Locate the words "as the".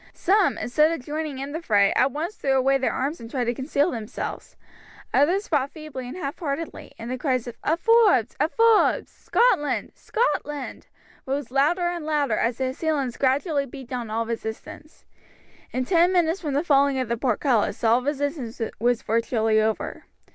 12.37-12.65